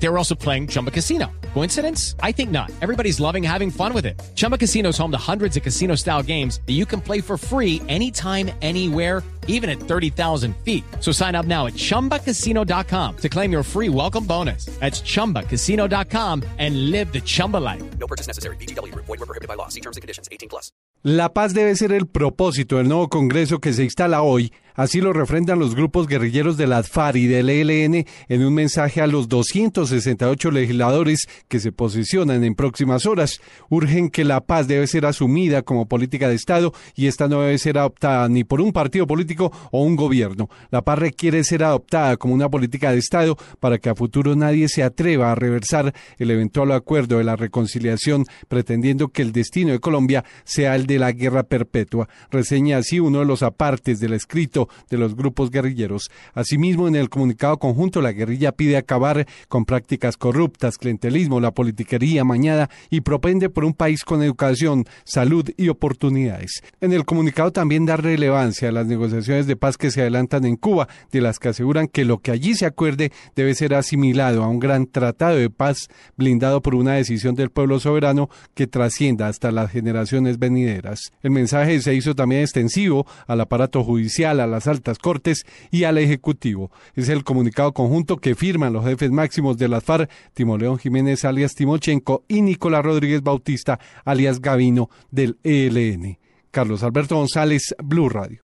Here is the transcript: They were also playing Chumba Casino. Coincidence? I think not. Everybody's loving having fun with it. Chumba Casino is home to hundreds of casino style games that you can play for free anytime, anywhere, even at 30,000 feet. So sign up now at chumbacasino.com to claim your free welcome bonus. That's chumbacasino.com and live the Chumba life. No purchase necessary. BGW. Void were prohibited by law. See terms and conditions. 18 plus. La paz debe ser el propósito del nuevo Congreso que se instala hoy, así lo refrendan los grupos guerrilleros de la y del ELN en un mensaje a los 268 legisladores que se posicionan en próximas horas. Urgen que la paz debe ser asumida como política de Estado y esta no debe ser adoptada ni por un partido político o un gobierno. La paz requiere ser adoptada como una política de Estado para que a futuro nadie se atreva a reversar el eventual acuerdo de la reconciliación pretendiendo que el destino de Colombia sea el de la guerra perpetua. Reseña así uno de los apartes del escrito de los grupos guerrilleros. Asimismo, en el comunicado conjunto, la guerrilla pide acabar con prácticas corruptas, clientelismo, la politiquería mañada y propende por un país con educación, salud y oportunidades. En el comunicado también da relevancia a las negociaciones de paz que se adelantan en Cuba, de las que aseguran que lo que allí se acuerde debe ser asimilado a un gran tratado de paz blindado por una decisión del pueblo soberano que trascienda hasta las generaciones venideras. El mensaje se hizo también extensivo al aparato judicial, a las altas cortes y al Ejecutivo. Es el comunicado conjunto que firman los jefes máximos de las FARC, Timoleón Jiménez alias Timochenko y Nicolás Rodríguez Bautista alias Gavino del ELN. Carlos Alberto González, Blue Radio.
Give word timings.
They 0.00 0.08
were 0.08 0.18
also 0.18 0.34
playing 0.34 0.68
Chumba 0.68 0.90
Casino. 0.90 1.26
Coincidence? 1.54 2.14
I 2.22 2.32
think 2.32 2.50
not. 2.50 2.70
Everybody's 2.80 3.18
loving 3.20 3.42
having 3.42 3.70
fun 3.70 3.92
with 3.92 4.06
it. 4.06 4.20
Chumba 4.34 4.56
Casino 4.56 4.90
is 4.90 4.98
home 4.98 5.10
to 5.10 5.18
hundreds 5.18 5.56
of 5.56 5.62
casino 5.62 5.96
style 5.96 6.22
games 6.22 6.60
that 6.66 6.74
you 6.74 6.86
can 6.86 7.00
play 7.00 7.20
for 7.20 7.36
free 7.36 7.82
anytime, 7.88 8.50
anywhere, 8.62 9.22
even 9.48 9.68
at 9.68 9.80
30,000 9.80 10.54
feet. 10.64 10.84
So 11.00 11.10
sign 11.10 11.34
up 11.34 11.46
now 11.46 11.66
at 11.66 11.74
chumbacasino.com 11.74 13.16
to 13.16 13.28
claim 13.28 13.50
your 13.50 13.64
free 13.64 13.88
welcome 13.88 14.24
bonus. 14.24 14.66
That's 14.78 15.00
chumbacasino.com 15.00 16.44
and 16.58 16.90
live 16.90 17.12
the 17.12 17.20
Chumba 17.20 17.56
life. 17.56 17.82
No 17.98 18.06
purchase 18.06 18.28
necessary. 18.28 18.56
BGW. 18.56 18.94
Void 18.94 19.08
were 19.08 19.26
prohibited 19.26 19.48
by 19.48 19.54
law. 19.54 19.68
See 19.68 19.80
terms 19.80 19.96
and 19.96 20.02
conditions. 20.02 20.28
18 20.30 20.48
plus. 20.48 20.70
La 21.04 21.32
paz 21.32 21.54
debe 21.54 21.76
ser 21.76 21.92
el 21.92 22.06
propósito 22.06 22.78
del 22.78 22.88
nuevo 22.88 23.08
Congreso 23.08 23.60
que 23.60 23.72
se 23.72 23.84
instala 23.84 24.22
hoy, 24.22 24.52
así 24.78 25.00
lo 25.00 25.12
refrendan 25.12 25.58
los 25.58 25.74
grupos 25.74 26.06
guerrilleros 26.06 26.56
de 26.56 26.66
la 26.68 26.78
y 27.14 27.26
del 27.26 27.50
ELN 27.50 28.06
en 28.28 28.44
un 28.44 28.54
mensaje 28.54 29.00
a 29.00 29.06
los 29.06 29.28
268 29.28 30.50
legisladores 30.50 31.28
que 31.48 31.58
se 31.58 31.72
posicionan 31.72 32.44
en 32.44 32.54
próximas 32.54 33.04
horas. 33.04 33.40
Urgen 33.68 34.08
que 34.08 34.24
la 34.24 34.40
paz 34.40 34.68
debe 34.68 34.86
ser 34.86 35.04
asumida 35.04 35.62
como 35.62 35.86
política 35.86 36.28
de 36.28 36.36
Estado 36.36 36.72
y 36.94 37.08
esta 37.08 37.28
no 37.28 37.42
debe 37.42 37.58
ser 37.58 37.78
adoptada 37.78 38.28
ni 38.28 38.44
por 38.44 38.60
un 38.60 38.72
partido 38.72 39.06
político 39.06 39.52
o 39.70 39.82
un 39.82 39.96
gobierno. 39.96 40.48
La 40.70 40.82
paz 40.82 40.98
requiere 40.98 41.42
ser 41.44 41.64
adoptada 41.64 42.16
como 42.16 42.34
una 42.34 42.48
política 42.48 42.92
de 42.92 42.98
Estado 42.98 43.36
para 43.60 43.78
que 43.78 43.90
a 43.90 43.94
futuro 43.94 44.36
nadie 44.36 44.68
se 44.68 44.82
atreva 44.82 45.32
a 45.32 45.34
reversar 45.34 45.92
el 46.18 46.30
eventual 46.30 46.72
acuerdo 46.72 47.18
de 47.18 47.24
la 47.24 47.36
reconciliación 47.36 48.24
pretendiendo 48.48 49.08
que 49.08 49.22
el 49.22 49.32
destino 49.32 49.72
de 49.72 49.80
Colombia 49.80 50.24
sea 50.44 50.76
el 50.76 50.86
de 50.86 50.98
la 50.98 51.12
guerra 51.12 51.42
perpetua. 51.42 52.08
Reseña 52.30 52.78
así 52.78 53.00
uno 53.00 53.20
de 53.20 53.24
los 53.24 53.42
apartes 53.42 54.00
del 54.00 54.12
escrito 54.12 54.67
de 54.90 54.98
los 54.98 55.16
grupos 55.16 55.50
guerrilleros. 55.50 56.10
Asimismo, 56.34 56.88
en 56.88 56.96
el 56.96 57.08
comunicado 57.08 57.58
conjunto, 57.58 58.00
la 58.00 58.12
guerrilla 58.12 58.52
pide 58.52 58.76
acabar 58.76 59.26
con 59.48 59.64
prácticas 59.64 60.16
corruptas, 60.16 60.78
clientelismo, 60.78 61.40
la 61.40 61.52
politiquería 61.52 62.24
mañada 62.24 62.70
y 62.90 63.00
propende 63.00 63.48
por 63.50 63.64
un 63.64 63.74
país 63.74 64.04
con 64.04 64.22
educación, 64.22 64.84
salud 65.04 65.48
y 65.56 65.68
oportunidades. 65.68 66.62
En 66.80 66.92
el 66.92 67.04
comunicado 67.04 67.52
también 67.52 67.86
da 67.86 67.96
relevancia 67.96 68.68
a 68.68 68.72
las 68.72 68.86
negociaciones 68.86 69.46
de 69.46 69.56
paz 69.56 69.76
que 69.76 69.90
se 69.90 70.00
adelantan 70.00 70.44
en 70.44 70.56
Cuba, 70.56 70.88
de 71.10 71.20
las 71.20 71.38
que 71.38 71.48
aseguran 71.48 71.88
que 71.88 72.04
lo 72.04 72.18
que 72.18 72.30
allí 72.30 72.54
se 72.54 72.66
acuerde 72.66 73.12
debe 73.34 73.54
ser 73.54 73.74
asimilado 73.74 74.42
a 74.42 74.48
un 74.48 74.58
gran 74.58 74.86
tratado 74.86 75.36
de 75.36 75.50
paz 75.50 75.88
blindado 76.16 76.62
por 76.62 76.74
una 76.74 76.94
decisión 76.94 77.34
del 77.34 77.50
pueblo 77.50 77.80
soberano 77.80 78.28
que 78.54 78.66
trascienda 78.66 79.28
hasta 79.28 79.50
las 79.50 79.70
generaciones 79.70 80.38
venideras. 80.38 81.12
El 81.22 81.30
mensaje 81.30 81.80
se 81.80 81.94
hizo 81.94 82.14
también 82.14 82.42
extensivo 82.42 83.06
al 83.26 83.40
aparato 83.40 83.84
judicial, 83.84 84.40
a 84.40 84.46
las 84.58 84.66
altas 84.66 84.98
cortes 84.98 85.46
y 85.70 85.84
al 85.84 85.98
Ejecutivo. 85.98 86.72
Es 86.96 87.08
el 87.08 87.22
comunicado 87.22 87.72
conjunto 87.72 88.16
que 88.16 88.34
firman 88.34 88.72
los 88.72 88.84
jefes 88.84 89.12
máximos 89.12 89.56
de 89.56 89.68
las 89.68 89.84
FARC, 89.84 90.10
Timoleón 90.34 90.78
Jiménez 90.78 91.24
alias 91.24 91.54
Timochenko 91.54 92.24
y 92.26 92.42
Nicolás 92.42 92.84
Rodríguez 92.84 93.22
Bautista 93.22 93.78
alias 94.04 94.40
Gavino 94.40 94.90
del 95.12 95.38
ELN. 95.44 96.18
Carlos 96.50 96.82
Alberto 96.82 97.14
González, 97.14 97.74
Blue 97.82 98.08
Radio. 98.08 98.36